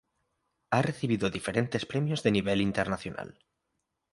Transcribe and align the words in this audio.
Ha 0.71 0.81
recibido 0.81 1.29
diferentes 1.29 1.85
premios 1.85 2.23
de 2.23 2.31
nivel 2.31 2.59
internacional. 2.69 3.37